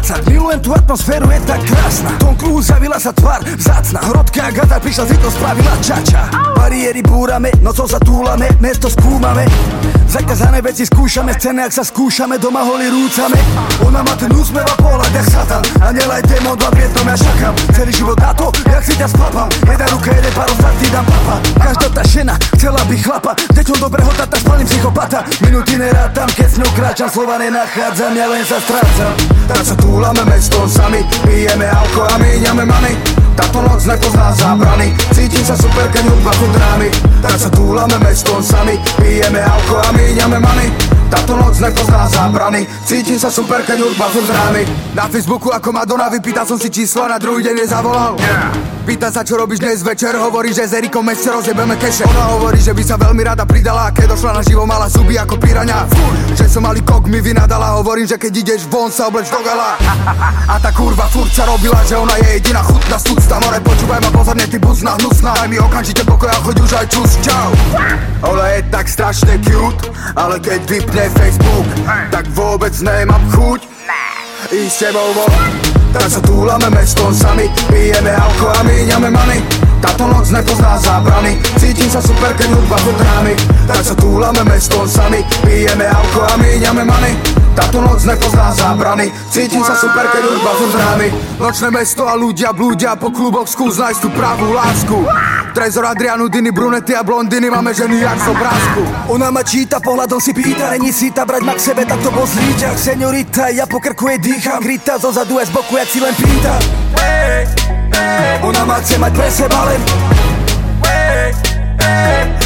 strácať 0.00 0.20
Milujem 0.32 0.60
tú 0.64 0.70
atmosféru, 0.72 1.28
je 1.28 1.40
tak 1.44 1.60
krásna. 1.68 2.10
Tom 2.16 2.34
kruhu 2.34 2.64
zavila 2.64 2.96
sa 2.96 3.12
tvár, 3.12 3.44
vzácna. 3.44 4.00
Hrodká 4.00 4.48
gata 4.50 4.80
prišla 4.80 5.04
z 5.04 5.20
to 5.20 5.28
spravila 5.28 5.74
čača. 5.84 6.32
Bariéry 6.56 7.04
búrame, 7.04 7.52
nocou 7.60 7.84
sa 7.84 8.00
túlame 8.00 8.48
Mesto 8.64 8.88
skúmame. 8.88 9.44
Zakazané 10.10 10.58
veci 10.58 10.82
skúšame, 10.88 11.38
scény 11.38 11.62
ak 11.62 11.70
sa 11.70 11.84
skúšame 11.86 12.40
Doma 12.40 12.66
holi 12.66 12.90
rúcame. 12.90 13.38
Ona 13.86 14.02
má 14.02 14.18
ten 14.18 14.32
úsmev 14.34 14.66
a 14.66 14.74
pohľad 14.74 15.12
jak 15.14 15.26
satan. 15.30 15.62
A 15.78 15.94
nelaj 15.94 16.26
témon, 16.26 16.58
dva 16.58 16.72
pietom 16.74 17.06
ja 17.06 17.14
šakám. 17.14 17.54
Celý 17.76 17.92
život 17.94 18.18
na 18.18 18.34
to, 18.34 18.50
jak 18.66 18.82
si 18.82 18.98
ťa 18.98 19.06
sklapám. 19.06 19.46
Jedna 19.68 19.86
ruka, 19.94 20.10
jeden 20.10 20.32
pár 20.34 20.50
ty 20.82 20.86
dám 20.90 21.06
papa. 21.06 21.36
Každá 21.62 21.88
tá 21.94 22.02
žena 22.02 22.34
chcela 22.58 22.82
by 22.90 22.96
chlapa. 22.98 23.32
Deťom 23.54 23.78
dobrého 23.78 24.10
tata, 24.18 24.36
spalím 24.60 24.66
psychopata 24.66 25.24
Minúty 25.40 25.78
nerátam, 25.78 26.28
keď 26.36 26.48
s 26.48 26.56
ňou 26.60 26.70
kráčam 26.76 27.08
Slova 27.08 27.38
nenachádzam, 27.40 28.12
ja 28.16 28.26
len 28.28 28.44
sa 28.44 28.60
strácam. 28.60 29.12
Tak 29.48 29.62
sa 29.64 29.74
túlame 29.76 30.22
mestom 30.28 30.68
sami 30.68 31.00
Pijeme 31.24 31.66
alko 31.66 32.04
a 32.04 32.14
míňame 32.20 32.64
mami. 32.68 32.92
Táto 33.36 33.64
noc 33.64 33.80
nepozná 33.88 34.32
zábrany 34.36 34.92
Cítim 35.16 35.40
sa 35.40 35.56
super, 35.56 35.88
keď 35.88 36.12
hudba 36.12 36.34
drámy 36.34 36.88
Tak 37.24 37.36
sa 37.40 37.48
túlame 37.48 37.96
mestom 38.04 38.42
sami 38.42 38.76
Pijeme 39.00 39.40
alko 39.40 39.80
a 39.80 39.88
míňame 39.96 40.36
many 40.36 40.68
táto 41.10 41.34
noc 41.34 41.58
nepozná 41.58 42.06
zábrany 42.06 42.62
Cítim 42.86 43.18
sa 43.18 43.26
super, 43.26 43.66
keď 43.66 43.82
hudba 43.82 44.06
furt 44.14 44.30
drámy 44.30 44.62
Na 44.94 45.10
Facebooku 45.10 45.50
ako 45.50 45.74
Madonna 45.74 46.06
vypýtal 46.06 46.46
som 46.46 46.54
si 46.54 46.70
číslo 46.70 47.02
na 47.10 47.18
druhý 47.18 47.42
deň 47.42 47.66
nezavolal. 47.66 48.14
Yeah. 48.22 48.69
Pýta 48.90 49.06
sa 49.06 49.22
čo 49.22 49.38
robíš 49.38 49.62
dnes 49.62 49.86
večer 49.86 50.18
Hovorí, 50.18 50.50
že 50.50 50.66
s 50.66 50.74
Erikom 50.74 51.06
ešte 51.06 51.30
rozjebeme 51.30 51.78
keše. 51.78 52.02
Ona 52.10 52.34
hovorí, 52.34 52.58
že 52.58 52.74
by 52.74 52.82
sa 52.82 52.98
veľmi 52.98 53.22
rada 53.22 53.46
pridala 53.46 53.94
Keď 53.94 54.18
došla 54.18 54.34
na 54.34 54.42
živo, 54.42 54.66
mala 54.66 54.90
zuby 54.90 55.14
ako 55.14 55.38
piraňa 55.38 55.86
Že 56.34 56.50
som 56.50 56.66
malý 56.66 56.82
kok 56.82 57.06
mi 57.06 57.22
vynadala 57.22 57.78
Hovorím, 57.78 58.10
že 58.10 58.18
keď 58.18 58.42
ideš 58.42 58.66
von 58.66 58.90
sa 58.90 59.06
obleč 59.06 59.30
do 59.30 59.38
gala. 59.46 59.78
A 60.50 60.58
tá 60.58 60.74
kurva 60.74 61.06
furt 61.06 61.30
sa 61.30 61.46
robila, 61.46 61.78
že 61.86 62.02
ona 62.02 62.18
je 62.18 62.42
jediná 62.42 62.66
chutná 62.66 62.98
súcta 62.98 63.38
More 63.38 63.62
počúvaj 63.62 64.00
ma 64.02 64.10
pozorne, 64.10 64.44
ty 64.50 64.58
buzná 64.58 64.98
hnusná. 64.98 65.38
Daj 65.38 65.46
mi 65.46 65.62
okamžite 65.62 66.02
pokoj 66.02 66.26
a 66.26 66.42
choď 66.42 66.56
už 66.58 66.72
aj 66.82 66.86
čus, 66.90 67.10
čau. 67.22 67.50
Ona 68.26 68.58
je 68.58 68.60
tak 68.74 68.90
strašne 68.90 69.38
cute 69.46 69.86
Ale 70.18 70.42
keď 70.42 70.66
vypne 70.66 71.06
Facebook 71.14 71.66
Tak 72.10 72.26
vôbec 72.34 72.74
nemám 72.82 73.22
chuť. 73.38 73.70
Ísť 74.50 74.66
s 74.66 74.78
tebou 74.82 75.14
von 75.14 75.79
Tak 75.90 76.06
sa 76.06 76.20
túlame 76.22 76.70
mestom 76.70 77.10
sami 77.10 77.50
Pijeme 77.66 78.14
alko 78.14 78.46
a 78.54 78.62
míňame 78.62 79.10
many 79.10 79.38
táto 79.80 80.04
noc 80.04 80.28
nepozná 80.28 80.76
zábrany 80.76 81.40
Cítim 81.56 81.88
sa 81.88 82.04
super, 82.04 82.36
keď 82.36 82.52
hudba 82.52 82.76
furt 82.84 83.00
Tak 83.64 83.80
sa 83.80 83.94
túlame 83.96 84.44
mestom 84.44 84.84
sami 84.84 85.24
Pijeme 85.40 85.88
alko 85.88 86.20
a 86.28 86.36
míňame 86.36 86.84
many 86.84 87.40
táto 87.50 87.82
noc 87.82 88.06
nepozná 88.06 88.54
zábrany 88.54 89.10
Cítim 89.26 89.58
sa 89.66 89.74
super, 89.74 90.06
keď 90.14 90.22
hudba 90.22 90.52
furt 90.54 90.76
Nočné 91.42 91.68
mesto 91.74 92.06
a 92.06 92.14
ľudia 92.14 92.54
blúdia 92.54 92.94
Po 92.94 93.10
kluboch 93.10 93.50
skús 93.50 93.74
nájsť 93.74 94.00
tú 94.00 94.08
pravú 94.14 94.54
lásku. 94.54 94.96
Trezor, 95.50 95.82
Adrianu, 95.82 96.30
Diny, 96.30 96.54
brunety 96.54 96.94
a 96.94 97.02
blondiny 97.02 97.50
Máme 97.50 97.74
ženy 97.74 98.06
jak 98.06 98.18
z 98.22 98.28
obrázku. 98.30 98.82
Ona 99.10 99.34
ma 99.34 99.42
číta, 99.42 99.82
pohľadom 99.82 100.22
si 100.22 100.30
pýta 100.30 100.70
Není 100.70 100.94
si 100.94 101.10
ta 101.10 101.26
brať 101.26 101.42
ma 101.42 101.58
k 101.58 101.60
sebe, 101.60 101.82
tak 101.82 101.98
to 101.98 102.14
bol 102.14 102.22
zlíťak 102.22 102.78
Seniorita, 102.78 103.50
ja 103.50 103.66
po 103.66 103.82
krku 103.82 104.06
jej 104.14 104.18
dýcham. 104.22 104.62
Grita 104.62 105.02
zo 105.02 105.10
zadu 105.10 105.42
je 105.42 105.50
z 105.50 105.52
boku, 105.52 105.74
jak 105.80 105.88
si 105.88 106.00
len 106.00 106.14
pýta. 106.14 106.54
Ona 108.44 108.64
ma 108.68 108.76
chce 108.84 108.98
mať 109.00 109.12
pre 109.16 109.28
seba 109.32 109.60
len. 109.64 109.80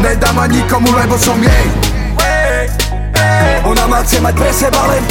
Nedám 0.00 0.32
ma 0.32 0.46
nikomu, 0.48 0.88
lebo 0.96 1.18
som 1.20 1.36
jej. 1.36 1.66
Ona 3.68 3.84
ma 3.84 4.00
chce 4.00 4.24
mať 4.24 4.32
pre 4.32 4.52
seba 4.52 4.80
len. 4.88 5.04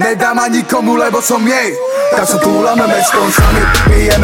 Nedám 0.00 0.40
ma 0.40 0.48
nikomu, 0.48 0.96
lebo 0.96 1.20
som 1.20 1.44
jej. 1.44 1.76
Tak 2.12 2.28
sa 2.28 2.36
túlame 2.40 2.84
mestom 2.92 3.24
sami 3.32 3.62
Pijeme 3.88 4.21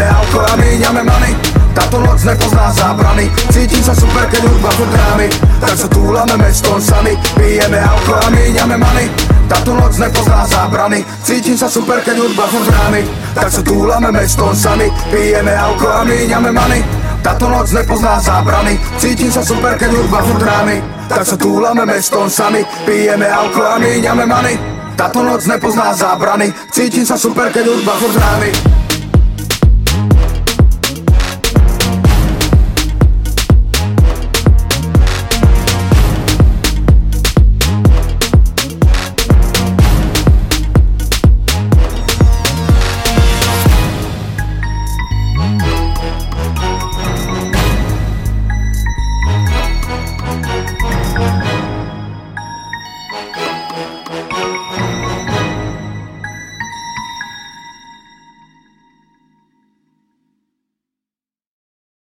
táto 1.88 2.04
noc 2.04 2.20
nepozná 2.20 2.68
zábrany. 2.68 3.32
Cítim 3.48 3.80
sa 3.80 3.96
super, 3.96 4.28
keď 4.28 4.44
hudba 4.44 4.68
furt 4.76 4.92
drámy 4.92 5.24
Tak 5.56 5.72
sa 5.72 5.88
túlame 5.88 6.36
mestom 6.36 6.76
sami. 6.76 7.16
Pijeme 7.32 7.80
alko 7.80 8.12
a 8.12 8.28
míňame 8.28 8.76
many 8.76 9.08
táto 9.48 9.72
noc 9.72 9.96
nepozná 9.96 10.44
zábrany. 10.44 11.00
Cítim 11.24 11.56
sa 11.56 11.64
super, 11.64 12.04
keď 12.04 12.20
hudba 12.20 12.44
furt 12.44 12.68
drámy 12.68 13.08
Tak 13.32 13.48
sa 13.48 13.64
túlame 13.64 14.12
mestom 14.12 14.52
sami. 14.52 14.92
Pijeme 15.08 15.56
alko 15.56 15.88
a 15.88 16.04
míňame 16.04 16.52
many 16.52 16.84
táto 17.24 17.48
noc 17.48 17.72
nepozná 17.72 18.20
zábrany. 18.20 18.76
Cítim 19.00 19.32
sa 19.32 19.40
super, 19.40 19.72
keď 19.80 19.88
hudba 19.96 20.20
furt 20.28 20.44
drámy 20.44 20.84
Tak 21.08 21.24
sa 21.24 21.40
túlame 21.40 21.88
mestom 21.88 22.28
sami. 22.28 22.68
Pijeme 22.84 23.24
alko 23.32 23.64
a 23.64 23.80
míňame 23.80 24.28
many 24.28 24.60
táto 24.92 25.24
noc 25.24 25.48
nepozná 25.48 25.96
zábrany. 25.96 26.52
Cítim 26.68 27.08
sa 27.08 27.16
super, 27.16 27.48
keď 27.48 27.64
hudba 27.72 27.96
furt 27.96 28.12
drámy 28.12 28.52